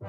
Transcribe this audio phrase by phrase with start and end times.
[0.00, 0.08] El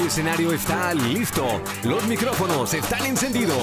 [0.00, 1.46] escenario está listo.
[1.84, 3.58] Los micrófonos están encendidos.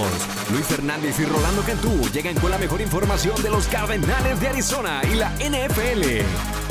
[0.52, 5.02] Luis Fernández y Rolando Cantú llegan con la mejor información de los Cardenales de Arizona
[5.12, 6.69] y la NFL.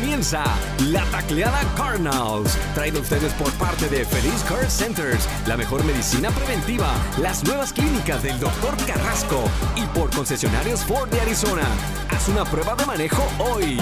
[0.00, 0.44] Comienza
[0.92, 6.30] la tacleada Cardinals, traído a ustedes por parte de Feliz Care Centers, la mejor medicina
[6.30, 6.88] preventiva,
[7.20, 8.76] las nuevas clínicas del Dr.
[8.86, 9.42] Carrasco
[9.74, 11.64] y por concesionarios Ford de Arizona.
[12.10, 13.76] Haz una prueba de manejo hoy.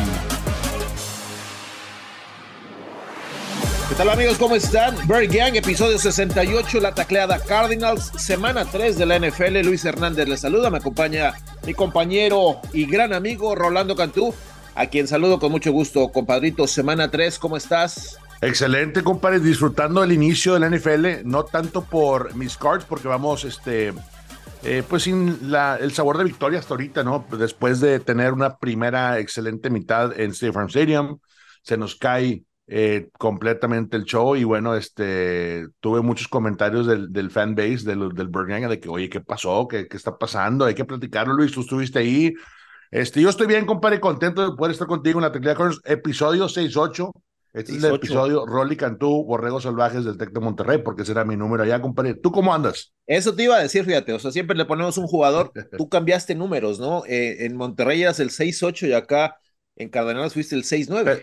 [3.90, 4.38] ¿Qué tal amigos?
[4.38, 4.96] ¿Cómo están?
[5.06, 9.60] Bird Gang, episodio 68, la tacleada Cardinals, semana 3 de la NFL.
[9.60, 11.34] Luis Hernández les saluda, me acompaña
[11.66, 14.34] mi compañero y gran amigo Rolando Cantú,
[14.76, 16.66] a quien saludo con mucho gusto, compadrito.
[16.66, 18.18] Semana 3, ¿cómo estás?
[18.42, 23.44] Excelente, compadre, disfrutando el inicio de la NFL, no tanto por mis cards, porque vamos,
[23.44, 23.94] este,
[24.62, 27.26] eh, pues sin la, el sabor de victoria hasta ahorita, ¿no?
[27.38, 31.18] Después de tener una primera excelente mitad en State Farm Stadium,
[31.62, 37.30] se nos cae eh, completamente el show y bueno, este, tuve muchos comentarios del, del
[37.30, 39.66] fan base del, del de que, oye, ¿qué pasó?
[39.66, 40.66] ¿Qué, ¿Qué está pasando?
[40.66, 42.34] Hay que platicarlo, Luis, tú estuviste ahí.
[42.90, 46.48] Este, yo estoy bien, compadre, contento de poder estar contigo en la Tecla con episodio
[46.48, 47.10] 68.
[47.52, 51.24] Este es el episodio Rolly Cantú, Borregos Salvajes del Tec de Monterrey, porque ese era
[51.24, 52.14] mi número allá, compadre.
[52.14, 52.92] ¿Tú cómo andas?
[53.06, 56.34] Eso te iba a decir, fíjate, o sea, siempre le ponemos un jugador, tú cambiaste
[56.34, 57.04] números, ¿no?
[57.06, 59.38] Eh, en Monterrey eras el 6-8 y acá
[59.74, 61.04] en Cardenales fuiste el 6-9.
[61.04, 61.20] Pero,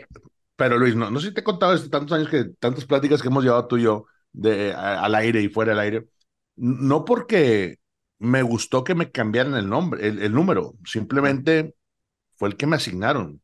[0.56, 3.22] pero, Luis, no, no sé si te he contado desde tantos años que tantas pláticas
[3.22, 6.08] que hemos llevado tú y yo de, a, al aire y fuera del aire.
[6.56, 7.78] No porque
[8.24, 11.76] me gustó que me cambiaran el nombre, el, el número, simplemente
[12.38, 13.42] fue el que me asignaron.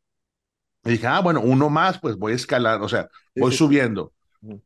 [0.86, 4.14] Y dije, ah, bueno, uno más, pues voy a escalar, o sea, voy subiendo.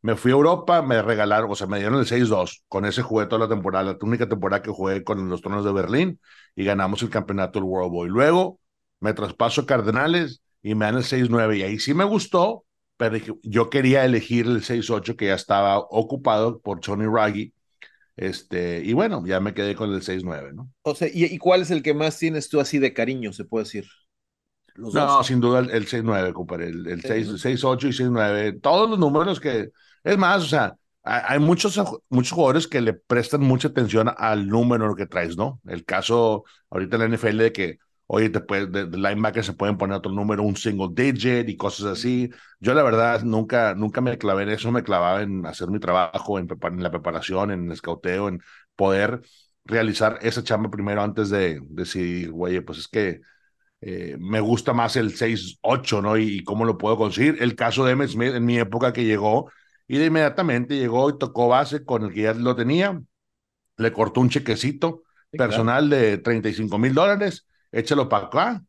[0.02, 2.64] Me fui a Europa, me regalaron, o sea, me dieron el 6-2.
[2.68, 5.74] Con ese jugué toda la temporada, la única temporada que jugué con los Tronos de
[5.74, 6.20] Berlín
[6.56, 8.10] y ganamos el campeonato del World Boy.
[8.10, 8.60] Luego
[9.00, 11.58] me traspaso a Cardenales y me dan el 6-9.
[11.58, 12.66] Y ahí sí me gustó,
[12.98, 17.54] pero yo quería elegir el 6-8 que ya estaba ocupado por Tony Raggi.
[18.16, 20.70] Este, y bueno, ya me quedé con el 6-9, ¿no?
[20.84, 23.46] O sea, ¿y, ¿y, cuál es el que más tienes tú así de cariño, se
[23.46, 23.86] puede decir?
[24.76, 25.28] Los no, dos.
[25.28, 29.72] sin duda el, el 6-9, compadre, el, el 6-8 y 6-9, todos los números que,
[30.04, 31.80] es más, o sea, hay muchos,
[32.10, 35.60] muchos jugadores que le prestan mucha atención al número que traes, ¿no?
[35.68, 39.78] El caso ahorita en la NFL de que, oye, puedes, de, de linebacker se pueden
[39.78, 42.30] poner otro número, un single digit y cosas así.
[42.60, 46.40] Yo la verdad nunca, nunca me clavé en eso, me clavaba en hacer mi trabajo,
[46.40, 48.42] en, en la preparación, en el escauteo, en
[48.76, 49.22] poder
[49.66, 53.22] realizar esa chamba primero antes de decidir, oye, pues es que
[53.82, 56.18] eh, me gusta más el 6-8, ¿no?
[56.18, 57.38] Y, y, cómo lo puedo conseguir.
[57.42, 59.52] El caso de Emmett Smith en mi época que llegó
[59.88, 63.02] y de inmediatamente llegó y tocó base con el que ya lo tenía,
[63.78, 66.02] le cortó un chequecito sí, personal claro.
[66.02, 68.64] de 35 mil dólares, échalo para acá,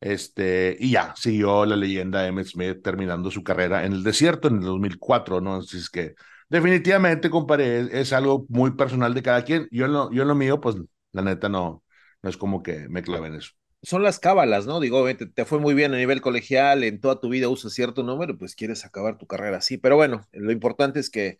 [0.00, 4.48] este, y ya, siguió la leyenda de Emmett Smith terminando su carrera en el desierto
[4.48, 5.56] en el 2004, ¿no?
[5.56, 6.14] Así es que
[6.48, 9.68] definitivamente, compadre, es, es algo muy personal de cada quien.
[9.70, 10.76] Yo en lo, yo en lo mío, pues
[11.12, 11.84] la neta no,
[12.22, 14.80] no es como que me clave en eso son las cábalas, ¿no?
[14.80, 18.02] Digo, te, te, fue muy bien a nivel colegial, en toda tu vida usas cierto
[18.02, 19.78] número, pues quieres acabar tu carrera así.
[19.78, 21.38] Pero bueno, lo importante es que,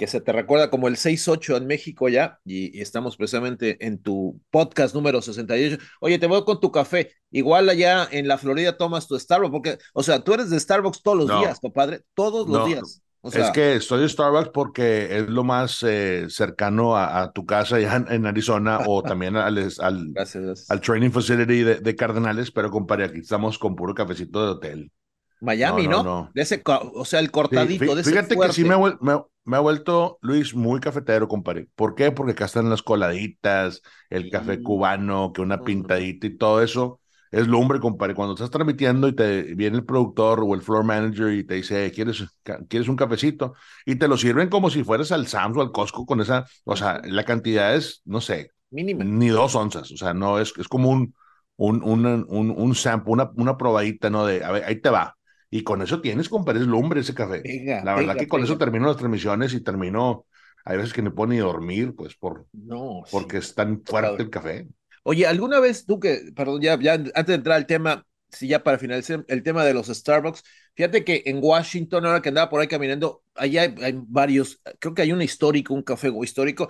[0.00, 3.98] que se te recuerda como el 6-8 en México ya, y, y, estamos precisamente en
[3.98, 5.76] tu podcast número 68.
[6.00, 7.12] Oye, te voy con tu café.
[7.30, 11.02] Igual allá en la Florida tomas tu Starbucks, porque, o sea, tú eres de Starbucks
[11.02, 11.40] todos los no.
[11.40, 12.66] días, compadre, todos los no.
[12.66, 13.02] días.
[13.20, 17.32] O sea, es que estoy en Starbucks porque es lo más eh, cercano a, a,
[17.32, 20.70] tu casa ya en, en Arizona o también al, al, gracias, gracias.
[20.70, 24.92] al training facility de, de, Cardenales, pero compadre, aquí estamos con puro cafecito de hotel.
[25.40, 26.02] Miami, ¿no?
[26.02, 26.30] no, no.
[26.34, 27.84] De ese, o sea, el cortadito.
[27.84, 28.54] Sí, de ese fíjate fuerte.
[28.54, 31.68] que sí me, me, me, ha vuelto, Luis, muy cafetero, compadre.
[31.74, 32.12] ¿Por qué?
[32.12, 34.62] Porque acá están las coladitas, el café mm.
[34.62, 38.14] cubano, que una pintadita y todo eso es lumbre, compadre.
[38.14, 41.90] Cuando estás transmitiendo y te viene el productor o el floor manager y te dice,
[41.92, 42.24] ¿quieres,
[42.68, 43.54] ¿quieres un cafecito?
[43.86, 46.76] Y te lo sirven como si fueras al Sam's o al Costco con esa, o
[46.76, 49.04] sea, la cantidad es, no sé, mínima.
[49.04, 51.14] Ni dos onzas, o sea, no, es, es como un,
[51.56, 54.26] un, un, un, un sample, una, una probadita, ¿no?
[54.26, 55.16] De, a ver, ahí te va.
[55.50, 57.40] Y con eso tienes, compadre, es lumbre ese café.
[57.40, 58.44] Pega, la verdad pega, que con pega.
[58.44, 60.26] eso termino las transmisiones y termino,
[60.64, 63.48] hay veces que no puedo ni dormir, pues, por, no, porque sí.
[63.48, 64.68] es tan fuerte el café.
[65.02, 68.62] Oye, ¿alguna vez tú que, perdón, ya, ya antes de entrar al tema, si ya
[68.62, 70.44] para finalizar el tema de los Starbucks,
[70.74, 74.94] fíjate que en Washington, ahora que andaba por ahí caminando, allá hay, hay varios, creo
[74.94, 76.68] que hay un histórico, un café histórico,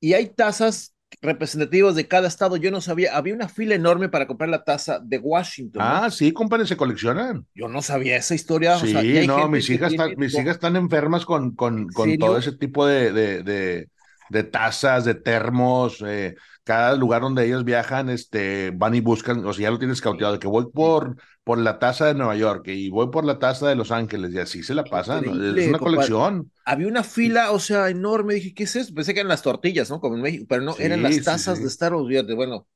[0.00, 2.56] y hay tazas representativos de cada estado.
[2.56, 5.82] Yo no sabía, había una fila enorme para comprar la taza de Washington.
[5.82, 6.10] Ah, ¿no?
[6.10, 7.46] sí, compadre, se coleccionan.
[7.54, 8.78] Yo no sabía esa historia.
[8.78, 12.38] Sí, o sea, no, mis hijas, están, mis hijas están enfermas con, con, con todo
[12.38, 13.88] ese tipo de, de, de
[14.28, 16.34] de tazas, de termos, eh,
[16.66, 20.32] cada lugar donde ellos viajan, este, van y buscan, o sea, ya lo tienes cauteado,
[20.32, 23.68] de que voy por, por la taza de Nueva York y voy por la taza
[23.68, 25.24] de Los Ángeles, y así se la pasan,
[25.56, 26.50] es una colección.
[26.64, 28.92] Había una fila, o sea, enorme, dije, ¿qué es eso?
[28.92, 30.00] Pensé que eran las tortillas, ¿no?
[30.00, 32.66] Como en México, pero no, eran las tazas de Star Wars, bueno,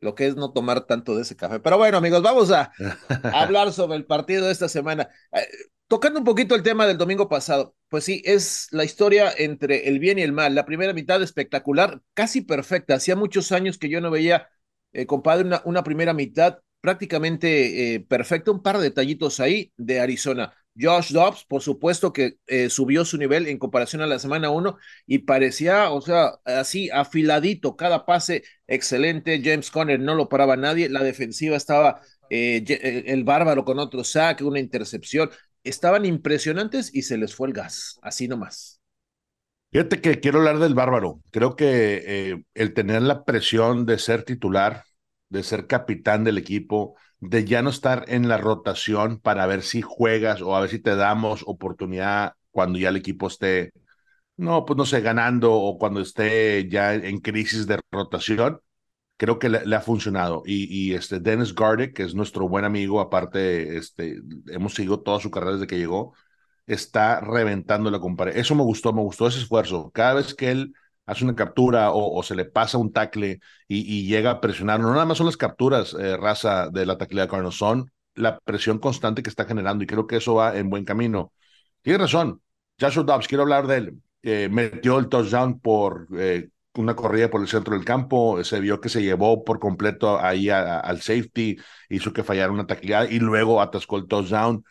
[0.00, 1.60] lo que es no tomar tanto de ese café.
[1.60, 2.72] Pero bueno, amigos, vamos a,
[3.32, 5.08] hablar sobre el partido de esta semana.
[5.88, 10.00] Tocando un poquito el tema del domingo pasado, pues sí, es la historia entre el
[10.00, 10.54] bien y el mal.
[10.54, 12.94] La primera mitad espectacular, casi perfecta.
[12.94, 14.48] Hacía muchos años que yo no veía,
[14.92, 18.50] eh, compadre, una, una, primera mitad prácticamente eh, perfecta.
[18.50, 20.52] Un par de detallitos ahí de Arizona.
[20.78, 24.76] Josh Dobbs, por supuesto que eh, subió su nivel en comparación a la semana 1
[25.06, 29.40] y parecía, o sea, así afiladito, cada pase excelente.
[29.42, 34.44] James Conner no lo paraba nadie, la defensiva estaba eh, el bárbaro con otro saque,
[34.44, 35.30] una intercepción.
[35.66, 38.80] Estaban impresionantes y se les fue el gas, así nomás.
[39.70, 41.20] Fíjate que quiero hablar del bárbaro.
[41.30, 44.84] Creo que el tener la presión de ser titular,
[45.28, 49.82] de ser capitán del equipo, de ya no estar en la rotación para ver si
[49.82, 53.72] juegas o a ver si te damos oportunidad cuando ya el equipo esté,
[54.36, 58.60] no, pues no sé, ganando o cuando esté ya en crisis de rotación,
[59.16, 60.42] creo que le, ha funcionado.
[60.46, 65.30] Y, este Dennis Gardick, que es nuestro buen amigo, aparte, este, hemos seguido toda su
[65.30, 66.14] carrera desde que llegó,
[66.66, 68.40] está reventando la comparación.
[68.40, 69.90] Eso me gustó, me gustó ese esfuerzo.
[69.92, 70.74] Cada vez que él
[71.06, 74.80] hace una captura o, se le pasa un tackle y, llega a presionar.
[74.80, 78.38] No nada más son las capturas, eh, raza de la taquilla de Cardinals, son la
[78.40, 81.32] presión constante que está generando y creo que eso va en buen camino.
[81.82, 82.42] Tiene razón,
[82.80, 84.02] Joshua Dobbs, quiero hablar de él.
[84.22, 88.80] Eh, metió el touchdown por eh, una corrida por el centro del campo, se vio
[88.80, 91.58] que se llevó por completo ahí al safety,
[91.88, 94.64] hizo que fallara una taquillada y luego atascó el touchdown.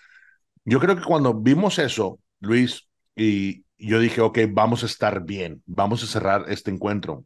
[0.66, 5.62] Yo creo que cuando vimos eso, Luis, y, yo dije, ok, vamos a estar bien,
[5.66, 7.26] vamos a cerrar este encuentro.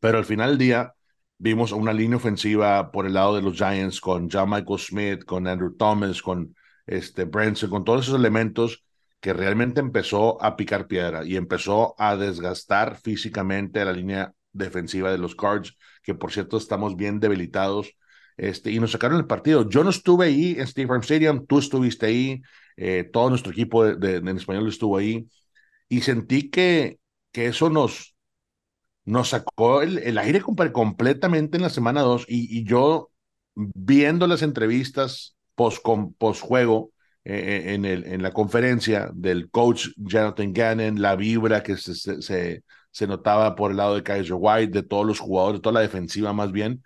[0.00, 0.94] Pero al final del día
[1.38, 5.46] vimos una línea ofensiva por el lado de los Giants con John Michael Smith, con
[5.46, 6.54] Andrew Thomas, con
[6.86, 8.84] este Branson, con todos esos elementos
[9.20, 15.18] que realmente empezó a picar piedra y empezó a desgastar físicamente la línea defensiva de
[15.18, 17.94] los Cards, que por cierto estamos bien debilitados.
[18.36, 19.68] Este, y nos sacaron el partido.
[19.68, 22.40] Yo no estuve ahí en Steve Farm Stadium, tú estuviste ahí,
[22.76, 25.28] eh, todo nuestro equipo de, en español estuvo ahí
[25.88, 27.00] y sentí que,
[27.32, 28.14] que eso nos,
[29.04, 30.40] nos sacó el, el aire
[30.72, 33.10] completamente en la semana 2 y, yo
[33.54, 35.84] viendo las entrevistas post,
[36.18, 36.92] post juego
[37.24, 42.62] eh, en, el, en la conferencia del coach Jonathan Gannon, la vibra que se, se,
[42.90, 45.80] se, notaba por el lado de Kaiser White, de todos los jugadores, de toda la
[45.80, 46.82] defensiva más bien,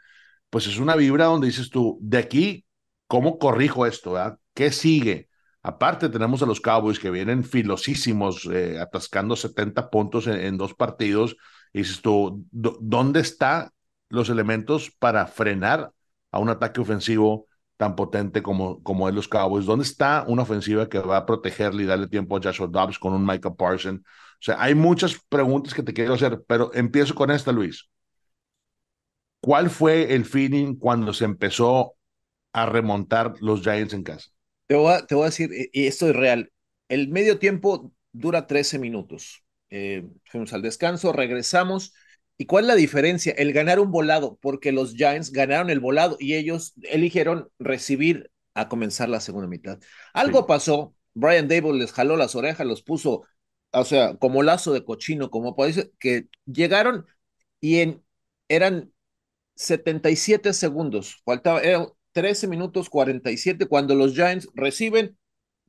[0.50, 2.66] pues es una vibra donde dices tú, de aquí,
[3.06, 4.14] ¿cómo corrijo esto?
[4.54, 5.28] ¿Qué sigue?
[5.62, 11.36] Aparte, tenemos a los Cowboys que vienen filosísimos, eh, atascando 70 puntos en, dos partidos.
[11.72, 13.70] Y dices tú, ¿dónde están
[14.08, 15.92] los elementos para frenar
[16.32, 17.46] a un ataque ofensivo
[17.76, 19.66] tan potente como, como es los Cowboys?
[19.66, 23.12] ¿Dónde está una ofensiva que va a protegerle y darle tiempo a Joshua Dobbs con
[23.12, 24.00] un Michael Parsons?
[24.00, 27.88] O sea, hay muchas preguntas que te quiero hacer, pero empiezo con esta, Luis.
[29.40, 31.96] ¿Cuál fue el feeling cuando se empezó
[32.52, 34.30] a remontar los Giants en casa?
[34.66, 36.50] Te voy, a, decir, y esto es real,
[36.88, 39.44] el medio tiempo dura 13 minutos.
[39.70, 41.94] Eh, fuimos al descanso, regresamos.
[42.38, 43.32] ¿Y cuál es la diferencia?
[43.36, 48.68] El ganar un volado, porque los Giants ganaron el volado y ellos eligieron recibir a
[48.68, 49.78] comenzar la segunda mitad.
[50.12, 53.22] Algo pasó, Brian Dable les jaló las orejas, los puso,
[53.72, 57.06] o sea, como lazo de cochino, como puede que llegaron
[57.60, 58.02] y en,
[58.48, 58.92] eran
[59.54, 61.60] 77 segundos, faltaba,
[62.12, 65.18] 13 minutos 47 cuando los Giants reciben,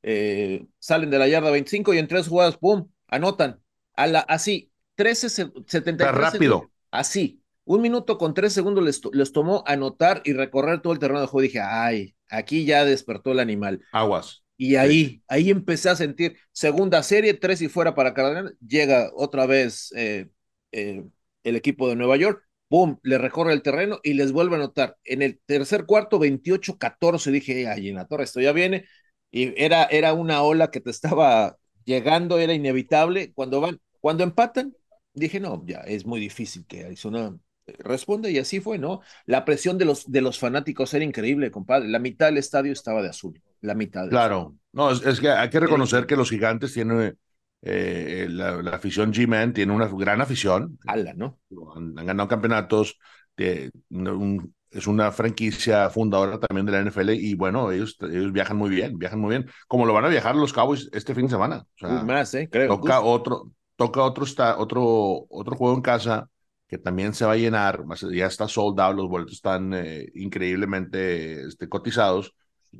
[0.03, 3.62] eh, salen de la yarda 25 y en tres jugadas, ¡pum!, anotan.
[3.96, 6.12] A la, así, 13, 73.
[6.12, 6.72] rápido.
[6.92, 7.40] así.
[7.66, 11.28] Un minuto con tres segundos les, les, tomó anotar y recorrer todo el terreno de
[11.28, 11.44] juego.
[11.44, 13.82] Dije, ay, aquí ya despertó el animal.
[13.94, 14.44] Aguas.
[14.58, 18.52] Y ahí, ahí empecé a sentir segunda serie, tres y fuera para Carolina.
[18.66, 20.30] Llega otra vez eh,
[20.74, 21.06] eh,
[21.44, 24.98] el equipo de Nueva York boom, le recorre el terreno y les vuelve a anotar.
[25.04, 28.86] En el tercer cuarto, 28-14, dije, ay, en la torre esto ya viene.
[29.30, 33.32] Y era, era una ola que te estaba llegando, era inevitable.
[33.34, 34.76] Cuando van, cuando empatan,
[35.13, 37.36] dije, no, ya es muy difícil que Arizona
[37.79, 39.01] responda y así fue, ¿no?
[39.25, 41.88] La presión de los, de los fanáticos era increíble, compadre.
[41.88, 44.10] La mitad del estadio estaba de azul, la mitad.
[44.10, 47.17] Claro, no, es, que hay que reconocer que los gigantes tienen
[47.65, 50.77] eh, la, afición G-Man tiene una gran afición.
[51.15, 51.39] ¿no?
[51.75, 52.98] Han, ganado campeonatos.
[53.38, 58.98] es una franquicia fundadora también de la NFL y bueno, ellos, ellos viajan muy bien,
[58.98, 61.65] viajan muy bien, como lo van a viajar los Cowboys este fin de semana.
[61.79, 62.50] más, ¿eh?
[62.51, 62.67] Creo.
[62.67, 63.51] Toca otro,
[63.84, 66.30] toca otro, está, otro, otro juego en casa
[66.68, 71.44] que también se va a llenar, ya está sold out, los boletos están eh, increíblemente
[71.48, 72.34] este, cotizados,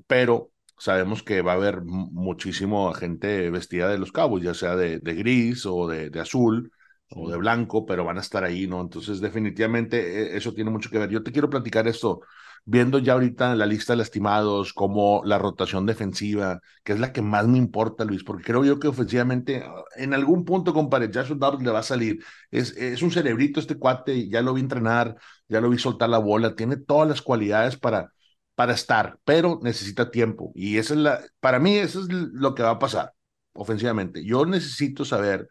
[0.08, 5.00] pero sabemos que va a haber muchísimo gente vestida de los cabos, ya sea de,
[5.00, 6.72] de gris o de, de azul
[7.10, 8.82] o de blanco, pero van a estar ahí, ¿no?
[8.82, 11.10] Entonces, definitivamente e, eso tiene mucho que ver.
[11.10, 12.22] Yo te quiero platicar esto
[12.66, 17.22] viendo ya ahorita la lista de lastimados, como la rotación defensiva, que es la que
[17.22, 19.64] más me importa, Luis, porque creo yo que ofensivamente
[19.98, 22.24] en algún punto, compadre, Jason Dobbs le va a salir.
[22.52, 25.16] Es, es un cerebrito este cuate, ya lo vi entrenar,
[25.48, 28.14] ya lo vi soltar la bola, tiene todas las cualidades para,
[28.56, 30.52] para estar, pero necesita tiempo.
[30.56, 33.14] Y esa es la, para mí, eso es lo que va a pasar
[33.54, 34.24] ofensivamente.
[34.26, 35.48] Yo necesito saber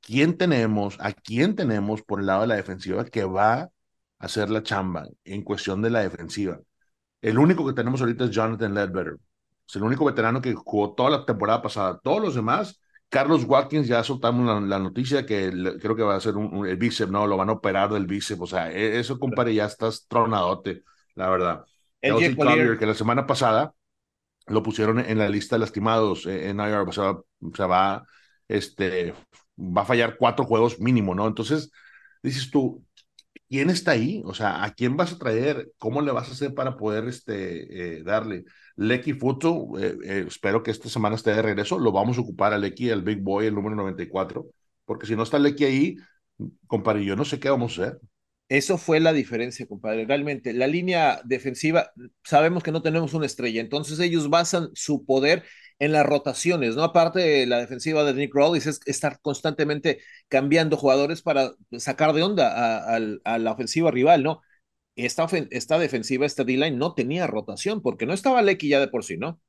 [0.00, 3.70] quién tenemos, a quién tenemos por el lado de la defensiva que va
[4.24, 6.58] hacer la chamba en cuestión de la defensiva.
[7.20, 9.16] El único que tenemos ahorita es Jonathan Ledbetter.
[9.66, 11.98] Es el único veterano que jugó toda la temporada pasada.
[12.02, 15.50] Todos los demás, Carlos Watkins, ya soltamos la, noticia que
[15.80, 18.40] creo que va a ser un, el bíceps, no, lo van a operar del bíceps.
[18.40, 20.82] O sea, e, eso, compadre, ya estás tronadote,
[21.14, 21.64] la verdad.
[22.00, 23.72] El Collier, que la semana pasada
[24.46, 28.04] lo pusieron en la lista de lastimados eh, en IR, o sea, o sea, va,
[28.48, 29.14] este,
[29.58, 31.26] va a fallar cuatro juegos mínimo, ¿no?
[31.26, 31.70] Entonces,
[32.22, 32.84] dices tú,
[33.48, 34.22] ¿quién está ahí?
[34.24, 35.72] O sea, ¿a quién vas a traer?
[35.78, 38.44] ¿Cómo le vas a hacer para poder este, eh, darle?
[38.76, 41.78] Lecky Futo, eh, eh, espero que esta semana esté de regreso.
[41.78, 44.46] Lo vamos a ocupar a Lecky, el Big Boy, el número 94,
[44.84, 45.96] porque si no está Lecky ahí,
[46.66, 48.00] compadre, yo no sé qué vamos a hacer.
[48.48, 50.04] Eso fue la diferencia, compadre.
[50.04, 51.90] Realmente, la línea defensiva,
[52.22, 55.44] sabemos que no tenemos una estrella, entonces ellos basan su poder
[55.78, 56.82] en las rotaciones, ¿no?
[56.84, 62.22] Aparte de la defensiva de Nick Rollins es estar constantemente cambiando jugadores para sacar de
[62.22, 64.40] onda a, la ofensiva rival, ¿no?
[64.96, 69.04] Esta, esta defensiva, esta D-line no tenía rotación porque no estaba Lecky ya de por
[69.04, 69.40] sí, ¿no?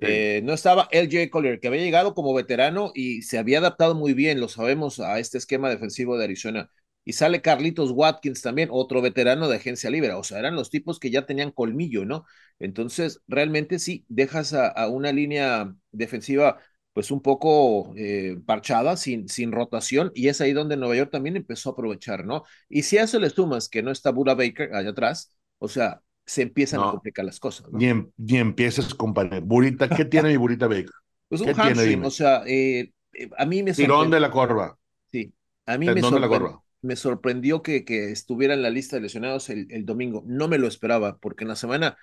[0.00, 4.12] Eh, no estaba LJ Collier, que había llegado como veterano y se había adaptado muy
[4.12, 6.70] bien, lo sabemos, a este esquema defensivo de Arizona
[7.04, 10.98] y sale Carlitos Watkins también, otro veterano de agencia libre, o sea, eran los tipos
[10.98, 12.24] que ya tenían colmillo, ¿no?
[12.58, 16.58] Entonces, realmente sí, dejas a, una línea defensiva
[16.92, 21.36] pues un poco eh, parchada, sin, sin rotación, y es ahí donde Nueva York también
[21.36, 22.44] empezó a aprovechar, ¿no?
[22.68, 26.02] Y si a eso le sumas que no está Buda Baker allá atrás, o sea,
[26.24, 27.66] se empiezan a complicar las cosas.
[27.70, 27.78] ¿no?
[27.78, 29.40] Ni, em, ni empiezas, compadre.
[29.40, 30.90] Burita, ¿qué tiene mi Burita Baker?
[31.28, 34.78] Pues un hamstring, o sea, eh, eh, a mí me Tirón de la corva.
[35.10, 35.34] Sí,
[35.66, 39.66] a mí me sorprendió me sorprendió que, que, estuviera en la lista de lesionados el,
[39.70, 40.22] el, domingo.
[40.26, 41.96] No me lo esperaba, porque en la semana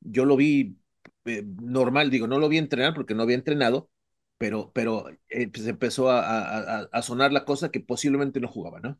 [0.00, 0.76] yo lo vi
[1.24, 3.90] eh, normal, digo, no lo vi entrenar porque no había entrenado,
[4.38, 8.80] pero, pero eh, pues empezó a, a, a, sonar la cosa que posiblemente no jugaba,
[8.80, 8.98] ¿no?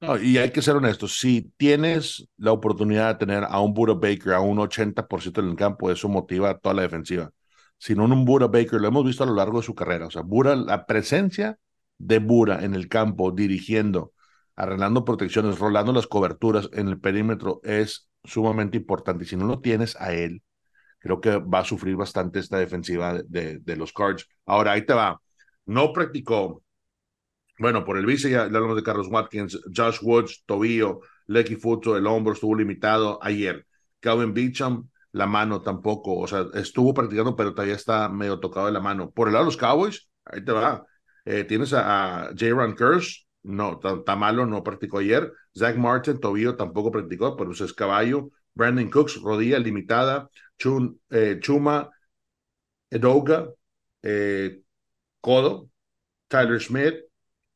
[0.00, 3.94] No, y hay que ser honestos, si tienes la oportunidad de tener a un Buda
[3.94, 7.30] Baker a un 80% en el campo, eso motiva a toda la defensiva.
[7.76, 10.10] Si no, un Buda Baker, lo hemos visto a lo largo de su carrera, o
[10.10, 11.58] sea, Buda, la presencia
[11.98, 14.12] de Buda en el campo dirigiendo
[14.56, 19.24] arreglando protecciones, rolando las coberturas en el perímetro es sumamente importante.
[19.24, 20.42] Y si no lo tienes a él,
[20.98, 24.28] creo que va a sufrir bastante esta defensiva de, de, los Cards.
[24.46, 25.20] Ahora, ahí te va.
[25.66, 26.62] No practicó,
[27.58, 32.06] bueno, por el vice ya hablamos de Carlos Watkins, Josh Woods, tobillo, Lecky Futo, el
[32.06, 33.66] hombro estuvo limitado ayer.
[34.00, 38.72] Calvin Beecham, la mano tampoco, o sea, estuvo practicando, pero todavía está medio tocado de
[38.72, 39.10] la mano.
[39.10, 40.84] Por el lado de los Cowboys, ahí te va.
[41.24, 42.74] Eh, tienes a, a J.
[42.76, 45.32] Curse, no, Tamalo no practicó ayer.
[45.56, 48.30] Zach Martin, tobillo, tampoco practicó, pero es caballo.
[48.54, 50.30] Brandon Cooks, rodilla limitada.
[50.58, 51.90] Chun, eh, Chuma,
[52.90, 53.48] Edoga,
[54.02, 54.62] eh,
[55.20, 55.70] codo.
[56.28, 56.94] Tyler Smith,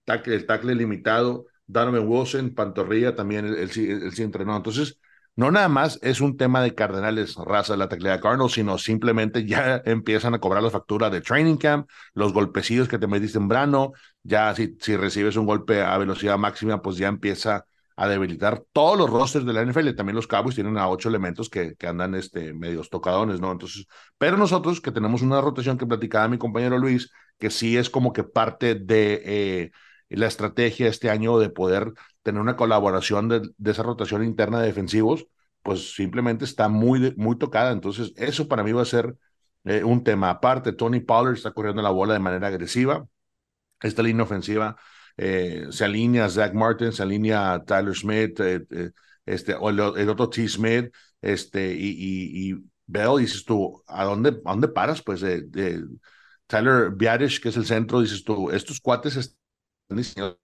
[0.07, 1.47] el tackle limitado.
[1.67, 4.57] Donovan Wilson, pantorrilla, también él, sí entrenó.
[4.57, 4.99] Entonces,
[5.37, 9.45] no nada más es un tema de Cardenales raza de la teclea Cardinals, sino simplemente
[9.47, 13.49] ya empiezan a cobrar la factura de training camp, los golpecillos que te metiste en
[13.49, 18.62] brano, ya si, si recibes un golpe a velocidad máxima, pues ya empieza a debilitar
[18.73, 19.95] todos los rosters de la NFL.
[19.95, 23.53] También los Cowboys tienen a ocho elementos que, que andan este, medios tocadones, ¿no?
[23.53, 23.87] Entonces,
[24.19, 28.12] pero nosotros que tenemos una rotación que platicaba mi compañero Luis, que sí es como
[28.12, 29.71] que parte de eh,
[30.09, 31.93] la estrategia este año de poder
[32.25, 35.28] tener una colaboración de, esa rotación interna de defensivos,
[35.62, 37.71] pues simplemente está muy, muy tocada.
[37.71, 39.16] Entonces, eso para mí va a ser
[39.64, 40.73] eh, un tema aparte.
[40.73, 43.07] Tony Pollard está corriendo la bola de manera agresiva.
[43.83, 44.76] Esta línea ofensiva
[45.16, 48.66] eh, se alinea Zach Martin, se alinea Tyler Smith, eh,
[49.26, 50.49] este, o el, otro T.
[50.49, 52.54] Smith, este, y, y, y
[52.87, 55.02] Bell, dices tú, ¿a dónde, a dónde paras?
[55.02, 55.23] Pues
[56.47, 59.37] Tyler Biadish, que es el centro, dices tú, estos cuates están
[59.90, 60.38] diseñados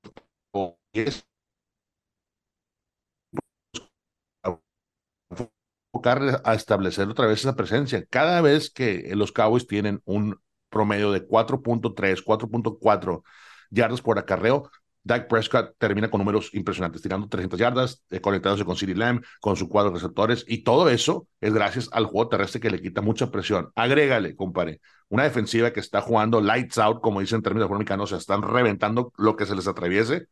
[6.45, 8.05] a establecer otra vez esa presencia.
[8.09, 13.23] Cada vez que los Cowboys tienen un promedio de 4.3, 4.4
[13.71, 14.71] yardas por acarreo.
[15.03, 19.57] Dak Prescott termina con números impresionantes, tirando 300 yardas, eh, conectándose con CeeDee Lamb, con
[19.57, 23.01] su cuadro de receptores, y todo eso es gracias al juego terrestre que le quita
[23.01, 23.71] mucha presión.
[23.75, 28.07] Agrégale, compadre, una defensiva que está jugando lights out, como dicen en términos económicos, o
[28.07, 30.27] sea, están reventando lo que se les atraviese.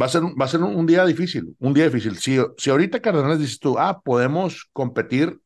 [0.00, 2.16] Va a ser, va a ser un, día difícil, un día difícil.
[2.16, 5.40] Si, si ahorita Cardenales dices tú, ah, podemos competir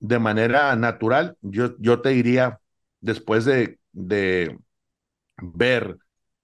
[0.00, 2.58] de manera natural, yo, yo te diría,
[3.00, 4.58] después de, de
[5.40, 5.96] ver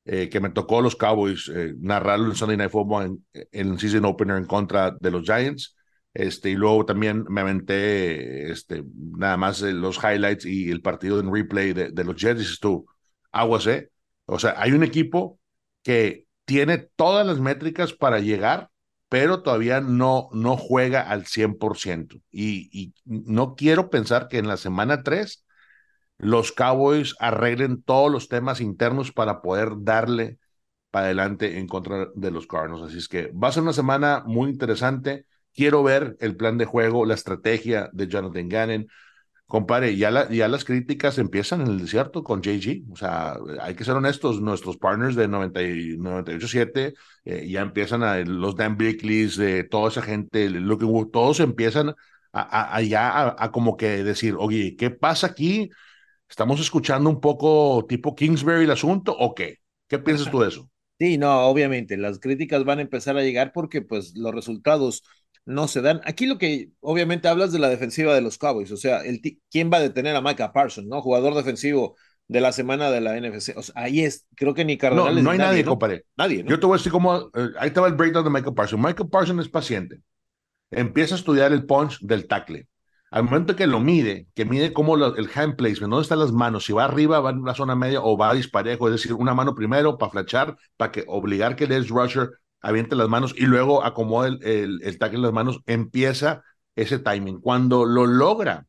[0.05, 4.05] eh, que me tocó los Cowboys eh, narrarlo en Sunday Night Football en, el season
[4.05, 5.77] opener en contra de los Giants.
[6.15, 11.21] Este, y luego también me aventé este, nada más eh, los highlights y el partido
[11.21, 12.41] en replay de, de los Jets.
[12.41, 12.87] Dices tú,
[13.31, 13.91] aguas, ¿eh?
[14.27, 15.39] O sea, hay un equipo
[15.83, 18.71] que tiene todas las métricas para llegar,
[19.09, 22.17] pero todavía no, no juega al 100%.
[22.31, 25.45] Y, y no quiero pensar que en la semana 3
[26.19, 30.39] los Cowboys arreglen todos los temas internos para poder darle
[30.91, 32.83] para adelante en contra de los Cardinals.
[32.83, 35.27] Así es que va a ser una semana muy interesante.
[35.55, 38.87] Quiero ver el plan de juego, la estrategia de Jonathan Gannon.
[39.53, 42.91] Compare, ya, ya las críticas empiezan en el desierto con JG.
[42.91, 46.95] O sea, hay que ser honestos, nuestros partners de 98.7
[47.27, 50.51] eh, ya empiezan a, los Dan Bickleys, de toda esa gente,
[51.13, 51.95] todos empiezan
[52.33, 55.69] a, ya a, como que decir, oye, ¿qué pasa aquí?
[56.31, 59.59] ¿Estamos escuchando un poco tipo Kingsbury el asunto o qué?
[59.87, 60.71] ¿Qué piensas tú de eso?
[60.99, 65.03] Sí, no, obviamente, las críticas van a empezar a llegar porque pues los resultados
[65.45, 66.01] no se dan.
[66.05, 69.21] Aquí lo que obviamente hablas de la defensiva de los Cowboys, o sea, el
[69.51, 71.01] ¿quién va a detener a Micah Parsons, no?
[71.01, 71.97] Jugador defensivo
[72.29, 73.57] de la semana de la NFC.
[73.57, 75.17] O sea, ahí es, creo que ni Cardenales.
[75.17, 76.07] No, no hay nadie, compadre.
[76.17, 76.51] Nadie, ¿no?
[76.51, 78.83] Yo te voy a decir cómo, eh, ahí estaba el breakdown de Michael Parsons.
[78.83, 80.01] Michael Parsons es paciente.
[80.71, 82.67] Empieza a estudiar el punch del tackle.
[83.11, 86.65] Al momento que lo mide, que mide cómo el hand placement, dónde están las manos,
[86.65, 89.35] si va arriba, va en la zona media o va a disparejo, es decir, una
[89.35, 92.31] mano primero para flachar, para que obligar que el edge rusher
[92.63, 96.43] aviente las manos y luego acomode el, el, el tackle en las manos, empieza
[96.77, 97.41] ese timing.
[97.41, 98.67] Cuando lo logra,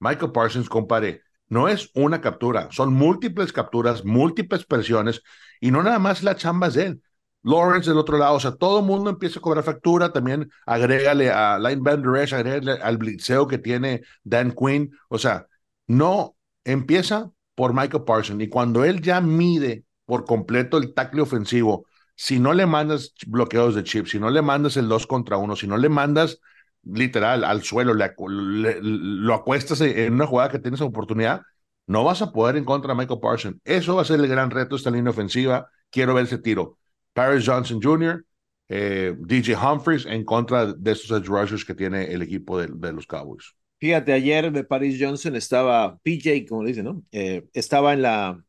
[0.00, 5.22] Michael Parsons, compare, no es una captura, son múltiples capturas, múltiples presiones
[5.60, 7.02] y no nada más la chamba es de él.
[7.42, 11.30] Lawrence del otro lado, o sea, todo el mundo empieza a cobrar factura, también agrégale
[11.30, 15.46] a Line Rush, agrégale al blitzeo que tiene Dan Quinn, o sea,
[15.86, 21.86] no empieza por Michael Parsons y cuando él ya mide por completo el tackle ofensivo,
[22.16, 25.56] si no le mandas bloqueos de chip, si no le mandas el 2 contra 1,
[25.56, 26.40] si no le mandas
[26.84, 31.42] literal al suelo, lo acuestas en una jugada que tienes oportunidad,
[31.86, 33.56] no vas a poder en contra Michael Parsons.
[33.64, 35.68] Eso va a ser el gran reto de esta línea ofensiva.
[35.90, 36.78] Quiero ver ese tiro.
[37.12, 38.24] Paris Johnson Jr.,
[38.68, 43.06] eh, DJ Humphries en contra de estos edge rushers que tiene el equipo de, los
[43.06, 43.54] Cowboys.
[43.78, 47.02] Fíjate, ayer de Paris Johnson estaba PJ, como le dicen, ¿no?
[47.12, 48.42] Eh, estaba en la,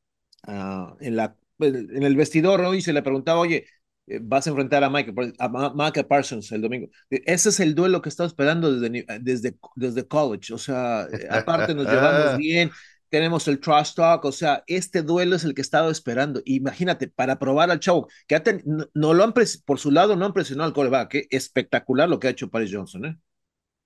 [0.47, 2.73] ah, en la, en el vestidor ¿no?
[2.73, 3.65] y se le preguntaba, oye,
[4.07, 6.89] eh, vas a enfrentar a Michael, a Parsons el domingo.
[7.09, 10.53] Ese es el duelo que estaba esperando desde, desde, desde college.
[10.53, 12.71] O sea, aparte nos llevamos bien,
[13.09, 16.41] tenemos el trust talk, o sea, este duelo es el que estaba esperando.
[16.45, 19.33] Imagínate, para probar al chavo, que no, lo han
[19.65, 21.27] por su lado no han presionado al coreback, ¿eh?
[21.29, 23.17] espectacular lo que ha hecho Paris Johnson, ¿eh?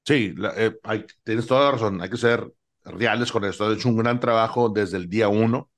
[0.06, 2.52] Sí, eh, tienes toda la razón, hay que ser
[2.84, 5.70] reales con esto, ha hecho un gran trabajo desde el día uno.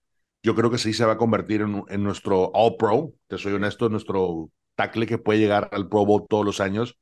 [0.44, 3.54] Yo creo que sí se va a convertir en, en nuestro All Pro, te soy
[3.54, 6.98] honesto, nuestro tackle que puede llegar al Pro Bowl todos los años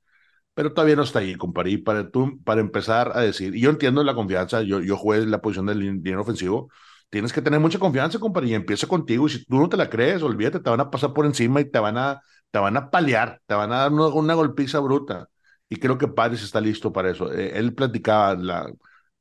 [0.54, 1.72] pero todavía no está ahí, compadre.
[1.72, 5.20] Y para, tú, para empezar a decir, y yo entiendo la confianza, yo, yo jugué
[5.20, 6.70] en la posición del dinero ofensivo,
[7.10, 9.90] tienes que tener mucha confianza, compadre, y empieza contigo, y si tú no te la
[9.90, 12.22] crees, olvídate, te van a pasar por encima y te van a,
[12.52, 15.30] te van a paliar, te van a dar una, golpiza bruta.
[15.70, 17.32] Y creo que Paris está listo para eso.
[17.32, 18.70] Eh, él platicaba la,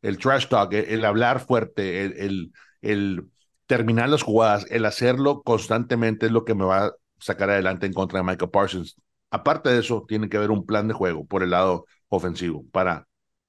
[0.02, 2.52] el trash talk, el, hablar fuerte, el, el,
[2.82, 3.30] el
[3.68, 7.92] terminar las jugadas, el hacerlo constantemente es lo que me va a sacar adelante en
[7.92, 8.96] contra de Michael Parsons
[9.30, 13.06] aparte de eso, tiene que haber un plan de juego por el lado ofensivo para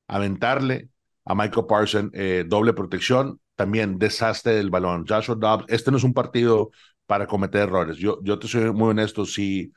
[0.08, 0.90] aventarle
[1.26, 5.06] a Michael Parsons eh, doble protección, también desastre del balón.
[5.08, 6.72] Joshua Dobbs, este no es un partido
[7.06, 7.98] para cometer errores.
[7.98, 9.72] Yo, yo te soy muy honesto, si,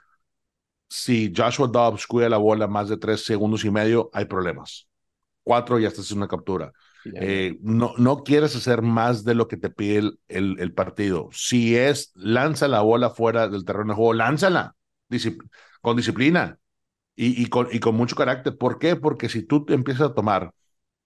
[0.88, 4.88] si Joshua Dobbs cuida la bola más de tres segundos y medio, hay problemas.
[5.42, 6.72] Cuatro y hasta es una captura.
[7.14, 11.28] Eh, no, no quieres hacer más de lo que te pide el, el, partido.
[11.32, 14.76] Si es lanza la bola fuera del terreno de juego, lánzala
[15.80, 16.58] con disciplina
[17.16, 18.56] y, y, con, y con mucho carácter.
[18.56, 18.96] ¿Por qué?
[18.96, 20.52] Porque si tú empiezas a tomar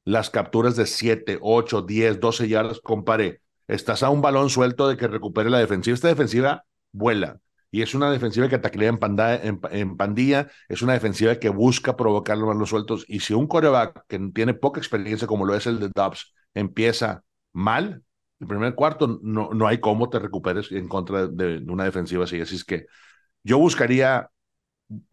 [0.04, 4.96] las capturas de 7, 8, 10, 12 yardas, compare, estás a un balón suelto de
[4.96, 5.94] que recupere la defensiva.
[5.94, 11.37] Esta defensiva vuela y es una defensiva que taclea en, en, pandilla, es una defensiva
[11.37, 13.05] que busca provocar los balones sueltos.
[13.09, 17.22] Y si un coreback que tiene poca experiencia, como lo es el de Dobbs, empieza
[17.52, 18.02] mal,
[18.40, 22.40] el primer cuarto, no, no hay cómo te recuperes en contra de, una defensiva así.
[22.40, 22.87] Así es que
[23.42, 24.31] yo buscaría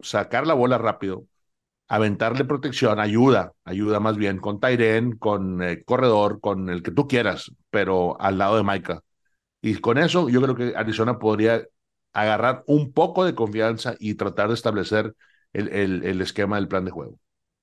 [0.00, 1.26] sacar la bola rápido,
[1.88, 7.08] aventarle protección, ayuda, ayuda más bien con Tyren, con eh, corredor, con el que tú
[7.08, 9.02] quieras, pero al lado de Micah.
[9.62, 11.64] Y con eso yo creo que Arizona podría
[12.14, 15.14] agarrar un poco de confianza y tratar de establecer
[15.52, 15.68] el,
[16.04, 17.20] el, esquema del plan de juego.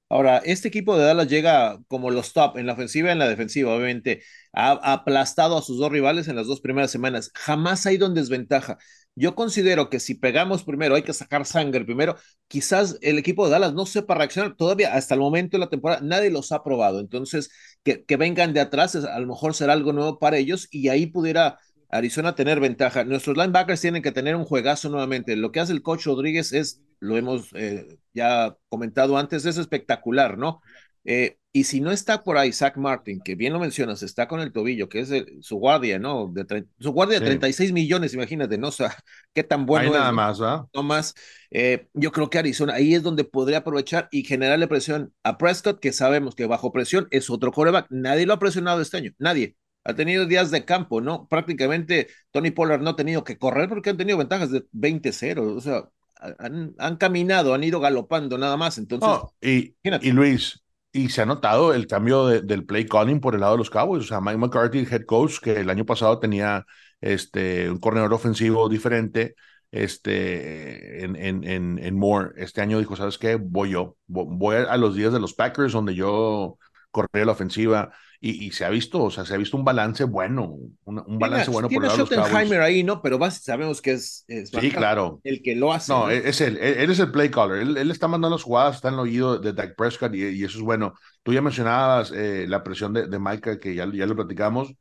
[0.09, 3.29] Ahora, este equipo de Dallas llega como los top en la ofensiva y en la
[3.29, 4.23] defensiva, obviamente.
[4.53, 7.31] Ha, aplastado a sus dos rivales en las dos primeras semanas.
[7.33, 8.77] Jamás ha ido en desventaja.
[9.15, 12.17] Yo considero que si pegamos primero, hay que sacar sangre primero.
[12.47, 14.55] Quizás el equipo de Dallas no sepa reaccionar.
[14.57, 16.99] Todavía hasta el momento de la temporada nadie los ha probado.
[16.99, 17.49] Entonces,
[17.83, 21.05] que, que vengan de atrás a lo mejor será algo nuevo para ellos y ahí
[21.07, 21.57] pudiera
[21.91, 23.03] Arizona tener ventaja.
[23.03, 25.35] Nuestros linebackers tienen que tener un juegazo nuevamente.
[25.35, 30.37] Lo que hace el coach Rodríguez es lo hemos eh, ya comentado antes, es espectacular,
[30.37, 30.61] ¿no?
[31.03, 34.39] Eh, y si no está por ahí Zach Martin, que bien lo mencionas, está con
[34.39, 36.31] el tobillo, que es su guardia, ¿no?
[36.31, 38.69] De su guardia de 36 millones, imagínate, ¿no?
[38.69, 38.95] O sea,
[39.33, 40.65] qué tan bueno Hay nada más, ¿ah?
[40.73, 41.13] No más.
[41.49, 45.81] Eh, yo creo que Arizona ahí es donde podría aprovechar y generarle presión a Prescott,
[45.81, 47.87] que sabemos que bajo presión es otro coreback.
[47.89, 49.57] Nadie lo ha presionado este año, nadie.
[49.83, 51.27] Ha tenido días de campo, ¿no?
[51.27, 55.55] Prácticamente Tony Pollard no ha tenido que correr porque han tenido ventajas de 20-0.
[55.55, 55.89] O sea,
[56.37, 58.77] han, caminado, han ido galopando nada más.
[58.77, 59.09] Entonces,
[59.41, 63.53] y, y, Luis, y se ha notado el cambio del play calling por el lado
[63.53, 64.03] de los Cowboys.
[64.03, 66.65] O sea, Mike McCarthy, el head coach, que el año pasado tenía
[66.99, 69.35] este, un corredor ofensivo diferente
[69.71, 72.31] este, en, en, en, en Moore.
[72.37, 73.35] Este año dijo, ¿sabes qué?
[73.35, 73.97] Voy yo.
[74.07, 76.57] Voy a los días de los Packers, donde yo
[76.91, 77.91] corría la ofensiva
[78.23, 81.67] y, se ha visto, o sea, se ha visto un balance bueno, un, balance bueno
[81.69, 83.01] por lado de los ahí, ¿no?
[83.01, 85.19] Pero sabemos que es, sí, claro.
[85.23, 85.91] el que lo hace.
[85.91, 88.93] No, es él, él es el play caller, él, está mandando las jugadas, está en
[88.93, 90.93] el oído de Dak Prescott y, eso es bueno.
[91.23, 94.71] Tú ya mencionabas eh, la presión de, de Micah, que ya, ya lo platicamos.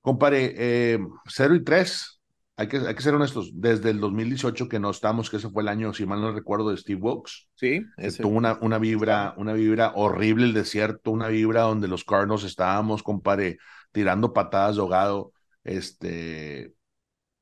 [0.00, 2.17] Compare, eh, 0 y 3,
[2.58, 5.62] hay que, hay que ser honestos, desde el 2018 que no estamos, que ese fue
[5.62, 7.48] el año, si mal no recuerdo, de Steve Wilkes.
[7.54, 7.82] Sí.
[8.20, 13.04] Tuvo una, una vibra, una vibra horrible el desierto, una vibra donde los Cardinals estábamos,
[13.04, 13.58] compadre,
[13.92, 15.32] tirando patadas de ahogado.
[15.62, 16.74] Este,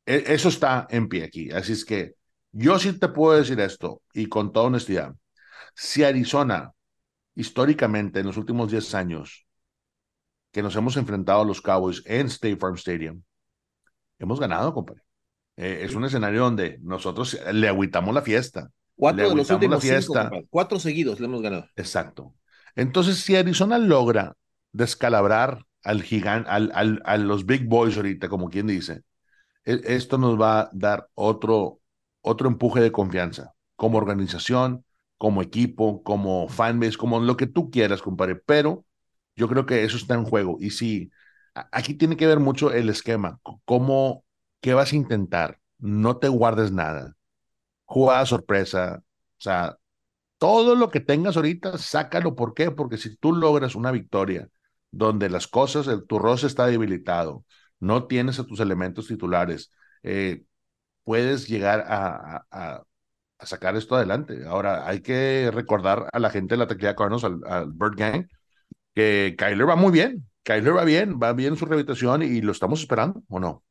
[0.04, 1.50] e, eso está en pie aquí.
[1.50, 2.16] Así es que
[2.52, 5.14] yo sí te puedo decir esto, y con toda honestidad,
[5.74, 6.72] si Arizona,
[7.34, 9.46] históricamente, en los últimos 10 años,
[10.52, 13.22] que nos hemos enfrentado a los Cowboys en State Farm Stadium,
[14.18, 15.05] hemos ganado, compadre.
[15.56, 18.70] Eh, es un escenario donde nosotros le agüitamos la fiesta.
[18.94, 20.30] Cuatro de los últimos fiesta.
[20.50, 21.66] cuatro seguidos le hemos ganado.
[21.76, 22.34] Exacto.
[22.74, 24.34] Entonces, si Arizona logra
[24.72, 29.02] descalabrar al gigante, al, al, a los big boys ahorita, como quien dice,
[29.64, 31.80] e, esto nos va a dar otro,
[32.20, 34.84] otro empuje de confianza, como organización,
[35.18, 38.36] como equipo, como fanbase, como lo que tú quieras, compadre.
[38.36, 38.84] Pero
[39.36, 40.58] yo creo que eso está en juego.
[40.60, 41.10] Y si
[41.72, 44.25] aquí tiene que ver mucho el esquema, cómo
[44.60, 45.60] ¿qué vas a intentar?
[45.78, 47.16] No te guardes nada.
[47.84, 49.02] Jugada sorpresa.
[49.38, 49.78] O sea,
[50.38, 52.36] todo lo que tengas ahorita, sácalo.
[52.36, 52.70] ¿Por qué?
[52.70, 54.48] Porque si tú logras una victoria
[54.90, 57.44] donde las cosas, tu roce está debilitado,
[57.80, 60.44] no tienes a tus elementos titulares, eh,
[61.04, 62.44] puedes llegar a,
[63.40, 64.46] sacar esto adelante.
[64.46, 68.28] Ahora, hay que recordar a la gente de la tequila Cardinals, al, al Bird Gang,
[68.94, 70.28] que Kyler va muy bien.
[70.44, 73.65] Kyler va bien, va bien en su rehabilitación y lo estamos esperando, ¿o no?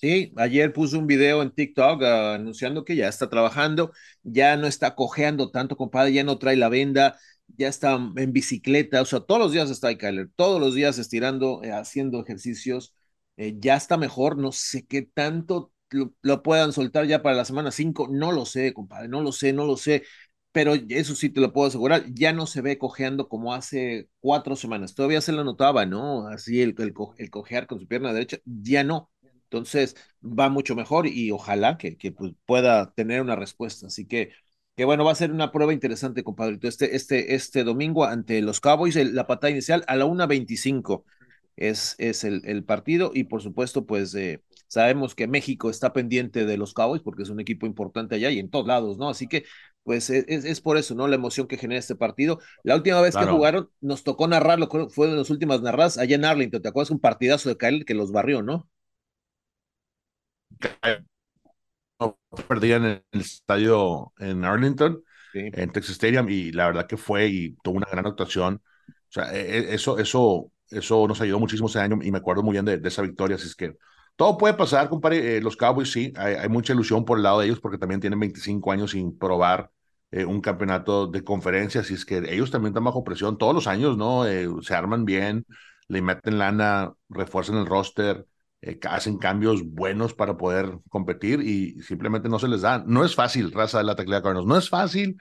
[0.00, 4.66] Sí, ayer puso un video en TikTok ah, anunciando que ya está trabajando, ya no
[4.66, 9.20] está cojeando tanto, compadre, ya no trae la venda, ya está en bicicleta, o sea,
[9.20, 12.94] todos los días está ahí, Kyler, todos los días estirando, eh, haciendo ejercicios,
[13.36, 15.70] eh, ya está mejor, no sé qué tanto
[16.22, 19.52] lo, puedan soltar ya para la semana 5, no lo sé, compadre, no lo sé,
[19.52, 20.04] no lo sé,
[20.52, 24.56] pero eso sí te lo puedo asegurar, ya no se ve cojeando como hace cuatro
[24.56, 26.26] semanas, todavía se lo notaba, ¿no?
[26.28, 29.10] Así el, el, el cojear con su pierna derecha, ya no
[29.50, 33.88] entonces va mucho mejor y ojalá que, que pues, pueda tener una respuesta.
[33.88, 34.30] Así que,
[34.76, 36.68] que bueno, va a ser una prueba interesante, compadrito.
[36.68, 41.04] Este, este, este domingo ante los Cowboys, la patada inicial a la 1.25
[41.56, 46.46] es, es el, el, partido y por supuesto, pues eh, sabemos que México está pendiente
[46.46, 49.08] de los Cowboys porque es un equipo importante allá y en todos lados, ¿no?
[49.10, 49.44] Así que
[49.82, 51.08] pues es, es, por eso, ¿no?
[51.08, 52.38] La emoción que genera este partido.
[52.62, 56.24] La última vez que jugaron, nos tocó narrarlo, fue de las últimas narradas allá en
[56.24, 56.90] Arlington, ¿te acuerdas?
[56.90, 58.68] Un partidazo de Kyle que los barrió, ¿no?
[62.48, 65.02] Perdían en el estadio en Arlington,
[65.34, 68.62] en Texas Stadium, y la verdad que fue y tuvo una gran actuación.
[68.88, 72.42] O sea, e, e, eso, eso, eso nos ayudó muchísimo ese año y me acuerdo
[72.42, 73.36] muy bien de, esa victoria.
[73.36, 73.76] Así es que
[74.16, 75.36] todo puede pasar, compadre.
[75.36, 78.20] Eh, los Cowboys sí, hay, mucha ilusión por el lado de ellos porque también tienen
[78.20, 79.70] 25 años sin probar
[80.10, 81.80] eh, un campeonato de conferencia.
[81.82, 84.26] Así es que ellos también están bajo presión todos los años, ¿no?
[84.26, 85.46] Eh, se arman bien,
[85.88, 88.26] le meten lana, refuerzan el roster
[88.62, 92.84] eh, hacen cambios buenos para poder competir y simplemente no se les da.
[92.86, 95.16] No es fácil, raza de la tecla Cardinals, no es fácil.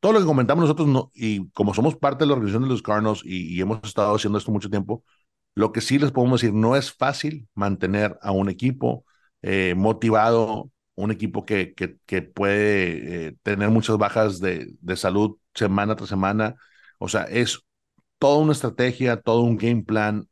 [0.00, 2.82] Todo lo que comentamos nosotros, no, y como somos parte de la organización de los
[2.82, 5.04] Cardinals y, hemos estado haciendo esto mucho tiempo,
[5.54, 9.04] lo que sí les podemos decir, no es fácil mantener a un equipo
[9.42, 15.36] eh, motivado, un equipo que, que, que puede eh, tener muchas bajas de, de salud
[15.54, 16.56] semana tras semana.
[16.98, 17.62] O sea, es
[18.18, 20.28] toda una estrategia, todo un game plan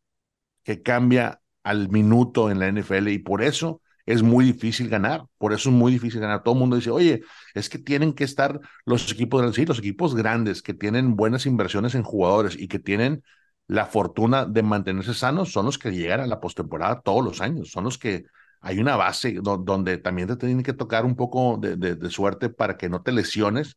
[0.64, 5.26] que cambia al minuto en la NFL y por eso es muy difícil ganar.
[5.37, 6.42] Por eso es muy difícil ganar.
[6.42, 7.22] Todo el mundo dice, oye,
[7.54, 11.94] es que tienen que estar los equipos grandes, los equipos grandes que tienen buenas inversiones
[11.94, 13.22] en jugadores y que tienen
[13.66, 17.70] la fortuna de mantenerse sanos, son los que llegan a la postemporada todos los años,
[17.70, 18.24] son los que
[18.62, 22.88] hay una base donde también te tienen que tocar un poco de, suerte para que
[22.88, 23.76] no te lesiones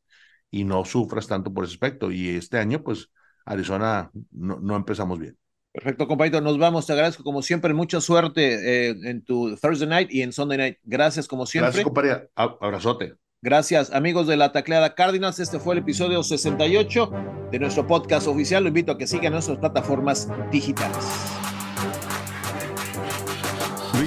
[0.49, 2.11] y no sufras tanto por ese aspecto.
[2.11, 3.09] Y este año, pues,
[3.45, 5.40] Arizona no empezamos bien.
[5.73, 6.41] Perfecto, compañero.
[6.41, 6.85] Nos vamos.
[6.85, 7.73] Te agradezco como siempre.
[7.73, 10.77] Mucha suerte eh, en tu Thursday night y en Sunday night.
[10.83, 11.69] Gracias como siempre.
[11.69, 12.29] Gracias, compañero.
[12.35, 13.15] Abrazote.
[13.43, 15.39] Gracias, amigos de la Tacleada Cardinals.
[15.39, 17.11] Este fue el episodio 68
[17.51, 18.61] de nuestro podcast oficial.
[18.63, 21.40] Lo invito a que sigan nuestras plataformas digitales.